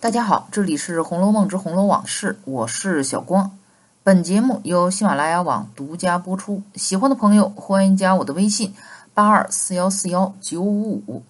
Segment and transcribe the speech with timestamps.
[0.00, 3.58] 大家好，这里是《红楼梦之红楼往事》，我是小光。
[4.02, 6.62] 本节目由喜马拉雅网独家播出。
[6.74, 8.74] 喜欢的朋友欢迎加我的微信：
[9.12, 11.22] 八二四幺四幺九五五。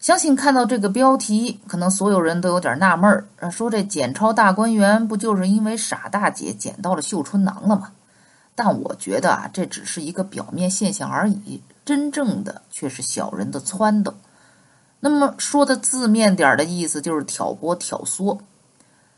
[0.00, 7.92] 相信看到这个标题，可能所有人都有点纳闷儿，说这检抄大观园不就是因为傻大姐捡到了绣春囊了吗？
[8.56, 14.14] 但我觉得啊，这只是一个表面现象而已，真正的却是小人的撺掇。
[15.00, 18.38] 那么说的字面点的意思就是挑拨挑唆。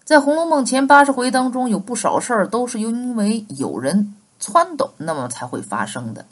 [0.05, 6.27] 在《红楼梦》前八十回当中，有不少事儿都是因为有人撺掇，那么才会发生的。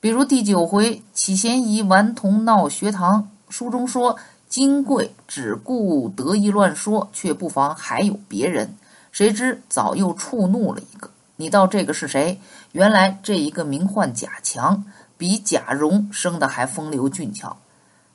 [0.00, 4.16] 比如第九回起嫌疑顽童闹学堂，书中说
[4.48, 8.74] 金贵只顾得意乱说，却不妨还有别人。
[9.12, 11.10] 谁知早又触怒了一个。
[11.36, 12.40] 你道这个是谁？
[12.72, 14.84] 原来这一个名唤贾强，
[15.16, 17.56] 比贾蓉生的还风流俊俏。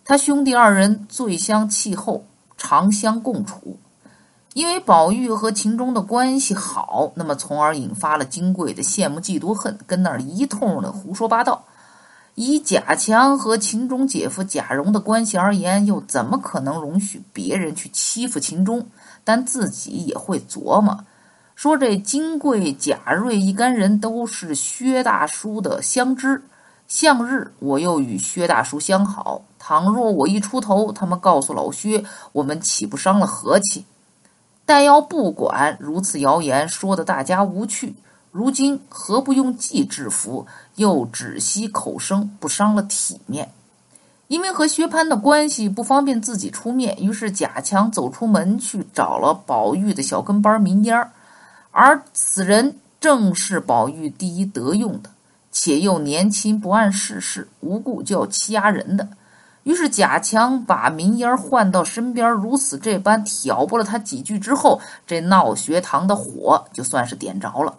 [0.09, 2.25] 他兄弟二人最相契厚，
[2.57, 3.77] 常相共处。
[4.55, 11.63] 因为宝玉和秦钟的关系好，那么从而引发了金贵的羡慕、嫉妒、恨，跟那儿一通的胡说八道。
[12.33, 18.87] 以贾强和秦钟姐夫贾蓉的关系而言，又怎么可能容许别人去欺负秦钟？
[19.23, 21.05] 但自己也会琢磨，
[21.53, 26.41] 说这金贵、贾瑞一干人都是薛大叔的相知。
[26.89, 33.85] 向日我又与薛大叔相好，倘若我一出头，他们告诉老薛，我们岂不伤了和气？
[34.65, 37.95] 但要不管如此谣言，说的大家无趣。
[38.31, 43.51] 如今何不用计制服，又只惜口声，不伤了体面？
[44.27, 51.11] 因为和薛蟠的关系不方便自己出面，于是贾强走出门去找了宝玉的小跟班明烟儿，
[51.69, 55.11] 而此人正是宝玉第一得用的。
[55.51, 59.09] 且又年轻不谙世事，无故就要欺压人的。
[59.63, 67.77] 于是贾强把明烟唤到身边，如此这般挑拨了他几句之后，这闹学堂的火就算是点着了。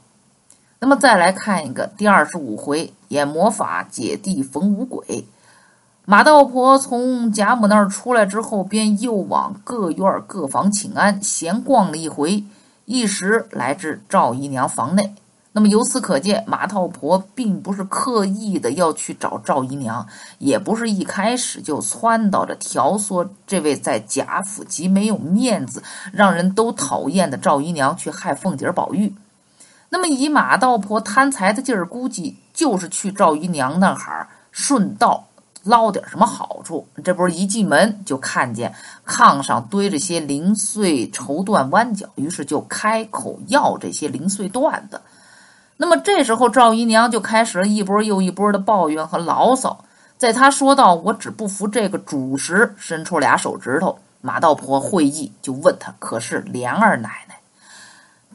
[0.79, 5.27] 那么再来看一个第二十五回，演魔法姐弟逢五鬼。
[6.05, 12.45] 马道婆从贾母那儿出来之后，便又往各院各房请安，闲逛了一回，
[12.85, 15.15] 一时来至赵姨娘房内。
[15.53, 20.07] 那么由此可见，马道婆并不是刻意的要去找赵姨娘，
[20.39, 29.13] 也不是一开始就撺掇着挑唆这位在贾府极没有面子、让人都讨厌的赵姨娘去害凤姐儿、宝玉。
[29.89, 35.27] 那么以马道婆贪财的劲儿，估计就是去赵姨娘那儿顺道
[35.65, 36.87] 捞点什么好处。
[37.03, 38.73] 这不是一进门就看见
[39.05, 45.01] 炕上堆着些零碎绸缎弯角，于是就开口要这些零碎缎子。
[45.83, 49.83] 那么这时候，赵姨娘就开始了一波又一波的抱怨和牢骚。
[50.19, 53.99] 在她说到“我只不服这个主”时，伸出俩手指头。
[54.21, 57.41] 马道婆会意，就问她：“可是莲二奶奶？”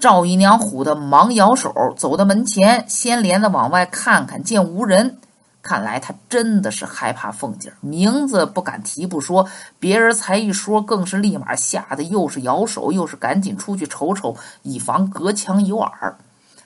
[0.01, 5.19] 赵姨娘唬得忙摇手，走到门前，先连着往外看看，见无人。
[5.61, 9.47] 看来她真的是害怕凤姐，名字不敢提不说，
[9.79, 16.17] 别人才一说，更是立马吓得又是摇手，又是赶紧出去瞅瞅，以防隔墙有耳。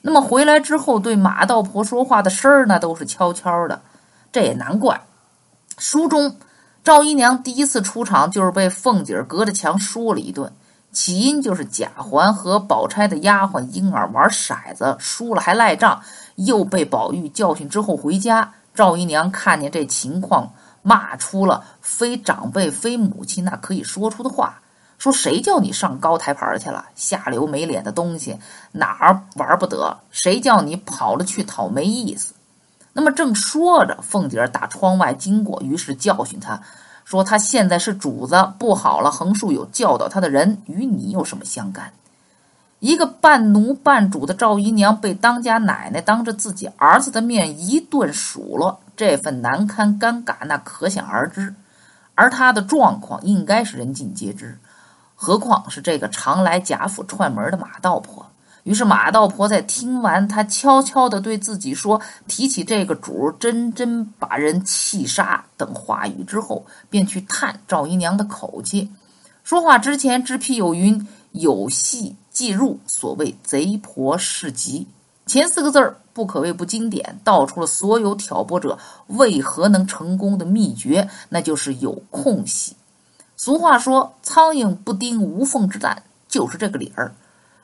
[0.02, 3.82] 那么回来之后，对马道婆说话的声儿呢，都是悄悄的。
[4.32, 5.02] 这也难怪，
[5.78, 6.38] 书中
[6.84, 10.54] 赵姨娘第一次出场就是被凤姐隔着墙说了一顿，
[10.92, 16.02] 起因就是贾环和宝钗的丫鬟婴儿玩骰子输了还赖账，
[16.36, 24.62] 又被宝玉教训之后回家，赵姨娘看见这情况，骂出了非长辈非母亲那可以说出的话。
[25.00, 26.86] 说谁叫你上高台盘去了？
[26.94, 28.38] 下流没脸的东西，
[28.74, 29.98] 哪儿玩不得？
[30.12, 32.34] 谁叫你跑了去讨没意思？
[32.92, 36.62] 那么正说着，凤姐儿打窗外经过，于是教训他
[37.06, 39.10] 说：“他现在是主子，不好了！
[39.10, 41.94] 横竖有教导他的人，与你有什么相干？”
[42.80, 51.56] 一个半奴半主的赵姨娘被当家奶奶当着自己儿子的面一顿数落，这份难堪尴尬，那可想而知。
[52.16, 54.60] 而她的状况应该是人尽皆知。
[55.22, 58.26] 何况是这个常来贾府串门的马道婆。
[58.64, 68.90] 于是马道婆在听完他悄悄地对自己说：“提起这个主，真真把人气杀。”等话语之后，便去探赵姨娘的口气。
[69.44, 74.88] 说话之前，知批有云：“有戏即入。”所谓“贼婆是吉”，
[75.28, 82.78] 前四个字儿不可谓不经典，道出了所有挑拨者为何能成功的秘诀，那就是有空隙。
[83.42, 87.14] 俗话说：“苍蝇不叮无缝之蛋”，就是这个理儿。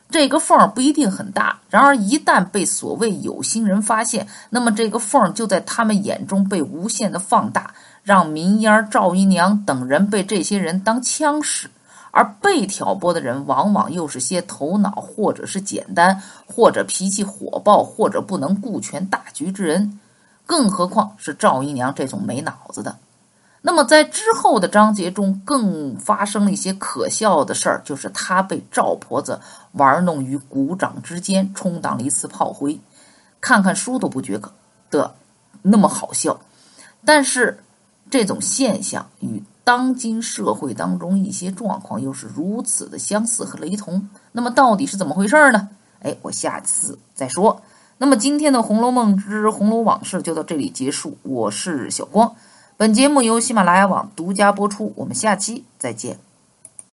[0.10, 11.69] 这个缝儿不一定很大，然而一旦被所谓有心人发现，那么这个缝儿就在他们眼中被无限的放大，让明烟、赵姨娘等人被这些人当枪使。
[12.12, 20.00] 而被挑拨的人往往又是些头脑或者是简单，或者脾气火爆，或者不能顾全大局之人。
[20.45, 22.95] 更何况是赵姨娘这种没脑子的。
[23.68, 29.42] 那么在之后的章节中，更发生了一些可笑的事儿，就是他被赵婆子
[29.72, 32.80] 玩弄于股掌之间，充当了一次炮灰。
[33.42, 34.40] 看看书都不觉
[34.92, 35.16] 得
[35.64, 36.40] 那么好笑，
[37.04, 37.58] 但是
[38.08, 44.08] 这种现象与当今社会当中一些状况又是如此的相似和雷同。
[44.32, 45.70] 那么到底是怎么回事呢？
[46.04, 47.64] 哎，我下次再说。
[47.98, 51.18] 那么今天的《红楼梦之红楼往事》就到这里结束。
[51.24, 52.36] 我是小光。
[52.77, 56.18] 本节目由喜马拉雅网独家播出，我们下期再见。